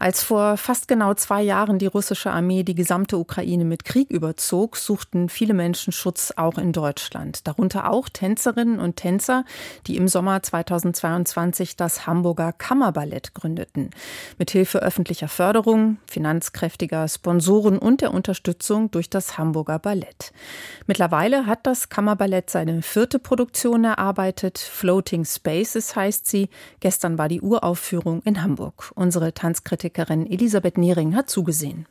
Als 0.00 0.22
vor 0.22 0.56
fast 0.56 0.86
genau 0.86 1.14
zwei 1.14 1.42
Jahren 1.42 1.80
die 1.80 1.86
russische 1.86 2.30
Armee 2.30 2.62
die 2.62 2.76
gesamte 2.76 3.18
Ukraine 3.18 3.64
mit 3.64 3.84
Krieg 3.84 4.10
überzog, 4.10 4.76
suchten 4.76 5.28
viele 5.28 5.54
Menschen 5.54 5.92
Schutz 5.92 6.32
auch 6.36 6.56
in 6.56 6.72
Deutschland. 6.72 7.48
Darunter 7.48 7.90
auch 7.90 8.08
Tänzerinnen 8.08 8.78
und 8.78 8.94
Tänzer, 8.94 9.44
die 9.88 9.96
im 9.96 10.06
Sommer 10.06 10.40
2022 10.40 11.74
das 11.74 12.06
Hamburger 12.06 12.52
Kammerballett 12.52 13.34
gründeten. 13.34 13.90
Mithilfe 14.38 14.78
öffentlicher 14.78 15.26
Förderung, 15.26 15.98
finanzkräftiger 16.06 17.08
Sponsoren 17.08 17.76
und 17.76 18.00
der 18.00 18.14
Unterstützung 18.14 18.92
durch 18.92 19.10
das 19.10 19.36
Hamburger 19.36 19.80
Ballett. 19.80 20.32
Mittlerweile 20.86 21.46
hat 21.46 21.66
das 21.66 21.88
Kammerballett 21.88 22.50
seine 22.50 22.82
vierte 22.82 23.18
Produktion 23.18 23.82
erarbeitet. 23.82 24.58
Floating 24.58 25.24
Spaces 25.24 25.96
heißt 25.96 26.24
sie. 26.24 26.50
Gestern 26.78 27.18
war 27.18 27.28
die 27.28 27.40
Uraufführung 27.40 28.22
in 28.22 28.44
Hamburg. 28.44 28.92
Unsere 28.94 29.34
Tanzkritikerin 29.34 29.87
Kritikerin 29.88 30.30
Elisabeth 30.30 30.76
Niering 30.76 31.16
hat 31.16 31.30
zugesehen. 31.30 31.86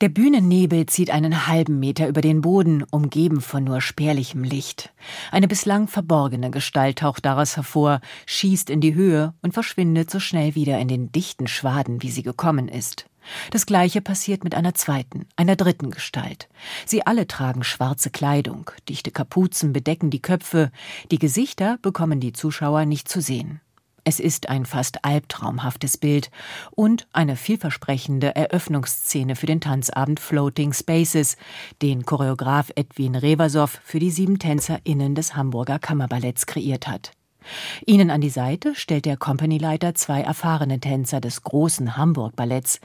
Der 0.00 0.08
Bühnennebel 0.08 0.86
zieht 0.86 1.10
einen 1.10 1.46
halben 1.46 1.78
Meter 1.80 2.08
über 2.08 2.20
den 2.20 2.40
Boden, 2.40 2.84
umgeben 2.90 3.40
von 3.40 3.64
nur 3.64 3.80
spärlichem 3.80 4.42
Licht. 4.42 4.92
Eine 5.30 5.48
bislang 5.48 5.88
verborgene 5.88 6.50
Gestalt 6.50 7.00
taucht 7.00 7.24
daraus 7.24 7.56
hervor, 7.56 8.00
schießt 8.26 8.70
in 8.70 8.80
die 8.80 8.94
Höhe 8.94 9.34
und 9.42 9.54
verschwindet 9.54 10.10
so 10.10 10.20
schnell 10.20 10.54
wieder 10.54 10.78
in 10.78 10.88
den 10.88 11.10
dichten 11.12 11.46
Schwaden, 11.48 12.02
wie 12.02 12.10
sie 12.10 12.22
gekommen 12.22 12.68
ist. 12.68 13.06
Das 13.50 13.66
gleiche 13.66 14.00
passiert 14.00 14.44
mit 14.44 14.54
einer 14.54 14.74
zweiten, 14.74 15.26
einer 15.36 15.56
dritten 15.56 15.90
Gestalt. 15.90 16.48
Sie 16.86 17.06
alle 17.06 17.26
tragen 17.26 17.62
schwarze 17.64 18.10
Kleidung, 18.10 18.70
dichte 18.88 19.10
Kapuzen 19.10 19.72
bedecken 19.72 20.10
die 20.10 20.22
Köpfe, 20.22 20.70
die 21.10 21.18
Gesichter 21.18 21.78
bekommen 21.82 22.18
die 22.18 22.32
Zuschauer 22.32 22.84
nicht 22.84 23.08
zu 23.08 23.20
sehen. 23.20 23.60
Es 24.04 24.18
ist 24.18 24.48
ein 24.48 24.66
fast 24.66 25.04
albtraumhaftes 25.04 25.96
Bild 25.96 26.32
und 26.72 27.06
eine 27.12 27.36
vielversprechende 27.36 28.34
Eröffnungsszene 28.34 29.36
für 29.36 29.46
den 29.46 29.60
Tanzabend 29.60 30.18
Floating 30.18 30.72
Spaces, 30.72 31.36
den 31.82 32.04
Choreograf 32.04 32.72
Edwin 32.74 33.14
Revasow 33.14 33.70
für 33.84 34.00
die 34.00 34.10
sieben 34.10 34.40
TänzerInnen 34.40 35.14
des 35.14 35.36
Hamburger 35.36 35.78
Kammerballetts 35.78 36.46
kreiert 36.46 36.88
hat. 36.88 37.12
Ihnen 37.86 38.10
an 38.10 38.20
die 38.20 38.30
Seite 38.30 38.74
stellt 38.74 39.04
der 39.04 39.16
Companyleiter 39.16 39.94
zwei 39.94 40.20
erfahrene 40.20 40.80
Tänzer 40.80 41.20
des 41.20 41.42
großen 41.42 41.96
Hamburg 41.96 42.34
Balletts, 42.34 42.80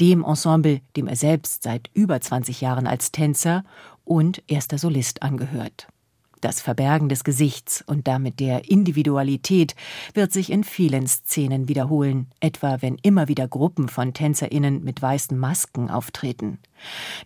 dem 0.00 0.22
Ensemble, 0.22 0.80
dem 0.96 1.08
er 1.08 1.16
selbst 1.16 1.62
seit 1.62 1.90
über 1.94 2.20
20 2.20 2.60
Jahren 2.60 2.86
als 2.86 3.10
Tänzer 3.10 3.64
und 4.04 4.42
erster 4.48 4.78
Solist 4.78 5.22
angehört. 5.22 5.88
Das 6.40 6.60
Verbergen 6.60 7.08
des 7.08 7.24
Gesichts 7.24 7.82
und 7.86 8.06
damit 8.06 8.38
der 8.38 8.70
Individualität 8.70 9.74
wird 10.14 10.32
sich 10.32 10.52
in 10.52 10.62
vielen 10.62 11.06
Szenen 11.08 11.68
wiederholen, 11.68 12.28
etwa 12.38 12.80
wenn 12.80 12.96
immer 13.02 13.26
wieder 13.26 13.48
Gruppen 13.48 13.88
von 13.88 14.14
Tänzerinnen 14.14 14.84
mit 14.84 15.02
weißen 15.02 15.36
Masken 15.36 15.90
auftreten. 15.90 16.58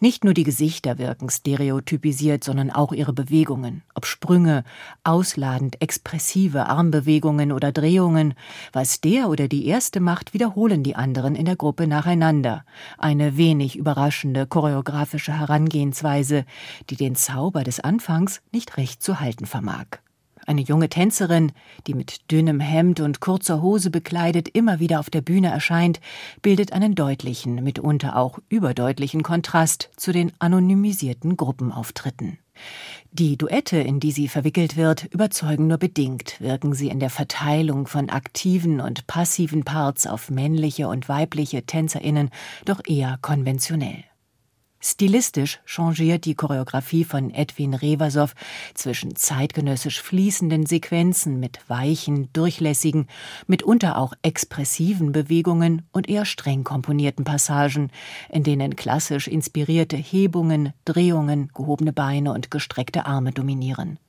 Nicht 0.01 0.25
nur 0.25 0.35
die 0.35 0.45
Gesichter 0.45 0.99
wirken 0.99 1.29
stereotypisiert, 1.29 2.43
sondern 2.43 2.71
auch 2.71 2.93
ihre 2.93 3.13
Bewegungen, 3.13 3.83
ob 3.95 4.07
Sprünge, 4.07 4.65
ausladend 5.05 5.81
expressive 5.81 6.67
Armbewegungen 6.67 7.53
oder 7.53 7.73
Drehungen. 7.73 8.35
Was 8.73 9.01
der 9.01 9.29
oder 9.29 9.49
die 9.49 9.67
erste 9.67 10.01
macht, 10.01 10.35
wiederholen 10.35 10.83
die 10.83 10.97
anderen 10.97 11.35
in 11.35 11.45
der 11.45 11.57
Gruppe 11.57 11.87
nacheinander. 11.87 12.65
Eine 12.99 13.37
wenig 13.37 13.77
überraschende 13.77 14.47
choreografische 14.47 15.39
Herangehensweise, 15.39 16.45
die 16.91 16.97
den 16.97 17.15
Zauber 17.15 17.63
des 17.63 17.81
Anfangs 17.81 18.41
nicht 18.53 18.77
recht 18.77 19.02
zu 19.03 19.21
halten 19.21 19.47
vermag. 19.47 19.87
Eine 20.47 20.63
junge 20.63 20.89
Tänzerin, 20.89 21.53
die 21.87 21.95
mit 21.95 22.31
dünnem 22.31 22.59
Hemd 22.59 23.01
und 23.01 23.21
kurzer 23.21 23.63
Hose 23.63 23.91
bekleidet 23.91 24.49
immer 24.49 24.81
wieder 24.81 24.99
auf 24.99 25.09
der 25.09 25.21
Bühne 25.21 25.49
erscheint, 25.49 26.01
bildet 26.41 26.73
einen 26.73 26.95
deutlichen, 26.95 27.63
mitunter 27.63 28.17
auch 28.17 28.39
überdeutlichen 28.49 29.23
Kontrast 29.23 29.91
zu 29.97 30.13
den 30.13 30.33
anonymisierten 30.41 31.37
Gruppenauftritten. 31.37 32.39
Die 33.13 33.37
Duette, 33.37 33.79
in 33.79 34.01
die 34.01 34.13
sie 34.13 34.29
verwickelt 34.29 34.77
wird, 34.77 35.05
überzeugen 35.13 35.69
nur 35.69 35.79
bedingt, 35.79 36.41
wirken 36.41 36.75
sie 36.75 36.89
in 36.89 36.99
der 36.99 37.11
Verteilung 37.11 37.87
von 37.87 38.11
aktiven 38.11 38.81
und 38.81 39.07
passiven 39.07 39.65
Parts 39.65 40.07
auf 40.07 40.31
männliche 40.31 40.89
und 40.89 41.09
weibliche 41.09 41.65
Tänzerinnen 41.65 42.31
doch 42.65 42.81
eher 42.87 43.19
konventionell. 43.23 44.05
Stilistisch 44.85 45.61
changiert 45.65 46.25
die 46.25 46.35
Choreografie 46.35 47.05
von 47.05 47.31
Edwin 47.31 47.73
Revasow 47.73 48.35
zwischen 48.75 49.15
zeitgenössisch 49.15 50.03
fließenden 50.03 50.67
Sequenzen 50.67 51.39
mit 51.39 51.61
weichen, 51.69 52.29
durchlässigen, 52.33 53.07
mitunter 53.47 53.97
auch 53.97 54.13
expressiven 54.23 55.13
Bewegungen 55.13 55.83
und 55.93 56.09
eher 56.09 56.25
streng 56.25 56.65
komponierten 56.65 57.25
Passagen, 57.25 57.91
in 58.29 58.43
denen 58.43 58.75
klassisch 58.75 59.29
inspirierte 59.29 59.97
Hebungen, 59.97 60.73
Drehungen, 60.85 61.53
gehobene 61.55 61.93
Beine 61.93 62.33
und 62.33 62.51
gestreckte 62.51 63.07
Arme 63.07 63.31
dominieren. 63.31 64.01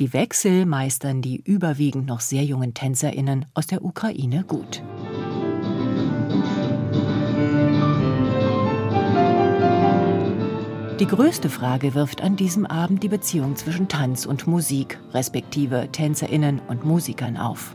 Die 0.00 0.14
Wechsel 0.14 0.64
meistern 0.64 1.20
die 1.20 1.36
überwiegend 1.36 2.06
noch 2.06 2.20
sehr 2.20 2.44
jungen 2.44 2.72
Tänzerinnen 2.72 3.44
aus 3.52 3.66
der 3.66 3.84
Ukraine 3.84 4.44
gut. 4.44 4.82
Die 11.00 11.06
größte 11.08 11.50
Frage 11.50 11.94
wirft 11.94 12.22
an 12.22 12.36
diesem 12.36 12.66
Abend 12.66 13.02
die 13.02 13.08
Beziehung 13.08 13.56
zwischen 13.56 13.88
Tanz 13.88 14.26
und 14.26 14.46
Musik, 14.46 15.00
respektive 15.12 15.88
Tänzerinnen 15.90 16.60
und 16.68 16.84
Musikern 16.84 17.36
auf. 17.36 17.74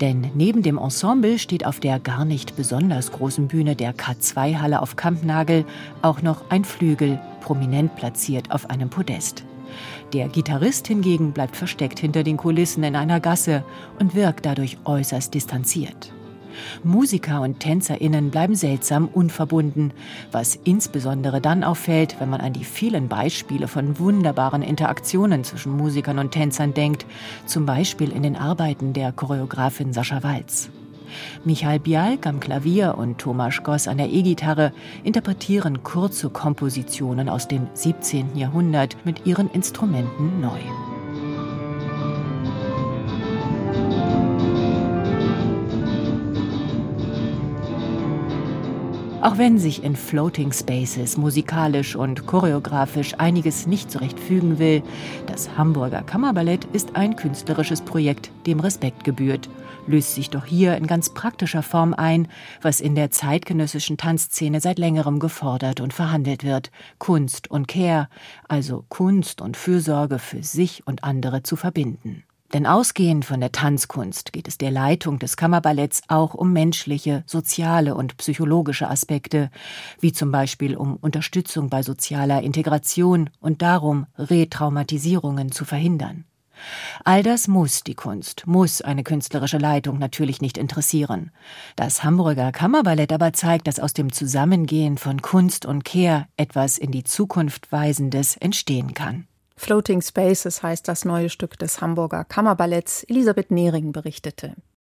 Denn 0.00 0.30
neben 0.34 0.62
dem 0.62 0.78
Ensemble 0.78 1.40
steht 1.40 1.66
auf 1.66 1.80
der 1.80 1.98
gar 1.98 2.24
nicht 2.24 2.54
besonders 2.54 3.10
großen 3.10 3.48
Bühne 3.48 3.74
der 3.74 3.96
K2-Halle 3.96 4.80
auf 4.80 4.94
Kampnagel 4.94 5.64
auch 6.02 6.22
noch 6.22 6.50
ein 6.50 6.64
Flügel, 6.64 7.18
prominent 7.40 7.96
platziert 7.96 8.52
auf 8.52 8.70
einem 8.70 8.90
Podest. 8.90 9.44
Der 10.12 10.28
Gitarrist 10.28 10.86
hingegen 10.86 11.32
bleibt 11.32 11.56
versteckt 11.56 11.98
hinter 11.98 12.22
den 12.22 12.36
Kulissen 12.36 12.84
in 12.84 12.94
einer 12.94 13.18
Gasse 13.18 13.64
und 13.98 14.14
wirkt 14.14 14.46
dadurch 14.46 14.78
äußerst 14.84 15.34
distanziert. 15.34 16.11
Musiker 16.84 17.40
und 17.40 17.60
TänzerInnen 17.60 18.30
bleiben 18.30 18.54
seltsam 18.54 19.08
unverbunden, 19.08 19.92
was 20.30 20.58
insbesondere 20.64 21.40
dann 21.40 21.64
auffällt, 21.64 22.16
wenn 22.18 22.30
man 22.30 22.40
an 22.40 22.52
die 22.52 22.64
vielen 22.64 23.08
Beispiele 23.08 23.68
von 23.68 23.98
wunderbaren 23.98 24.62
Interaktionen 24.62 25.44
zwischen 25.44 25.76
Musikern 25.76 26.18
und 26.18 26.32
Tänzern 26.32 26.74
denkt, 26.74 27.06
zum 27.46 27.66
Beispiel 27.66 28.10
in 28.12 28.22
den 28.22 28.36
Arbeiten 28.36 28.92
der 28.92 29.12
Choreografin 29.12 29.92
Sascha 29.92 30.22
Walz. 30.22 30.70
Michael 31.44 31.78
Bialk 31.78 32.26
am 32.26 32.40
Klavier 32.40 32.96
und 32.96 33.18
Thomas 33.18 33.62
Goss 33.62 33.88
an 33.88 33.98
der 33.98 34.10
E-Gitarre 34.10 34.72
interpretieren 35.04 35.82
kurze 35.82 36.30
Kompositionen 36.30 37.28
aus 37.28 37.48
dem 37.48 37.66
17. 37.74 38.36
Jahrhundert 38.36 38.96
mit 39.04 39.26
ihren 39.26 39.50
Instrumenten 39.50 40.40
neu. 40.40 40.60
Auch 49.22 49.38
wenn 49.38 49.56
sich 49.56 49.84
in 49.84 49.94
Floating 49.94 50.50
Spaces 50.50 51.16
musikalisch 51.16 51.94
und 51.94 52.26
choreografisch 52.26 53.14
einiges 53.18 53.68
nicht 53.68 53.88
so 53.88 54.00
recht 54.00 54.18
fügen 54.18 54.58
will, 54.58 54.82
das 55.28 55.56
Hamburger 55.56 56.02
Kammerballett 56.02 56.64
ist 56.72 56.96
ein 56.96 57.14
künstlerisches 57.14 57.82
Projekt, 57.82 58.32
dem 58.46 58.58
Respekt 58.58 59.04
gebührt, 59.04 59.48
löst 59.86 60.16
sich 60.16 60.28
doch 60.30 60.44
hier 60.44 60.76
in 60.76 60.88
ganz 60.88 61.14
praktischer 61.14 61.62
Form 61.62 61.94
ein, 61.94 62.26
was 62.62 62.80
in 62.80 62.96
der 62.96 63.12
zeitgenössischen 63.12 63.96
Tanzszene 63.96 64.60
seit 64.60 64.80
längerem 64.80 65.20
gefordert 65.20 65.80
und 65.80 65.92
verhandelt 65.92 66.42
wird, 66.42 66.72
Kunst 66.98 67.48
und 67.48 67.68
Care, 67.68 68.08
also 68.48 68.84
Kunst 68.88 69.40
und 69.40 69.56
Fürsorge 69.56 70.18
für 70.18 70.42
sich 70.42 70.84
und 70.84 71.04
andere 71.04 71.44
zu 71.44 71.54
verbinden. 71.54 72.24
Denn 72.52 72.66
ausgehend 72.66 73.24
von 73.24 73.40
der 73.40 73.50
Tanzkunst 73.50 74.32
geht 74.32 74.46
es 74.46 74.58
der 74.58 74.70
Leitung 74.70 75.18
des 75.18 75.36
Kammerballetts 75.36 76.02
auch 76.08 76.34
um 76.34 76.52
menschliche, 76.52 77.24
soziale 77.26 77.94
und 77.94 78.18
psychologische 78.18 78.90
Aspekte, 78.90 79.50
wie 80.00 80.12
zum 80.12 80.30
Beispiel 80.30 80.76
um 80.76 80.96
Unterstützung 80.96 81.70
bei 81.70 81.82
sozialer 81.82 82.42
Integration 82.42 83.30
und 83.40 83.62
darum, 83.62 84.06
Retraumatisierungen 84.18 85.50
zu 85.50 85.64
verhindern. 85.64 86.24
All 87.04 87.22
das 87.22 87.48
muss 87.48 87.82
die 87.82 87.94
Kunst, 87.94 88.46
muss 88.46 88.82
eine 88.82 89.02
künstlerische 89.02 89.58
Leitung 89.58 89.98
natürlich 89.98 90.40
nicht 90.40 90.58
interessieren. 90.58 91.30
Das 91.74 92.04
Hamburger 92.04 92.52
Kammerballett 92.52 93.12
aber 93.12 93.32
zeigt, 93.32 93.66
dass 93.66 93.80
aus 93.80 93.94
dem 93.94 94.12
Zusammengehen 94.12 94.98
von 94.98 95.22
Kunst 95.22 95.66
und 95.66 95.84
Care 95.84 96.26
etwas 96.36 96.78
in 96.78 96.92
die 96.92 97.04
Zukunft 97.04 97.72
Weisendes 97.72 98.36
entstehen 98.36 98.94
kann. 98.94 99.26
Floating 99.56 100.02
Spaces 100.02 100.62
heißt 100.62 100.88
das 100.88 101.04
neue 101.04 101.28
Stück 101.28 101.58
des 101.58 101.80
Hamburger 101.80 102.24
Kammerballetts. 102.24 103.04
Elisabeth 103.04 103.50
Nehring 103.50 103.92
berichtete. 103.92 104.54